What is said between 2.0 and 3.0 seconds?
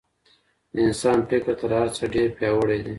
ډېر پياوړی دی.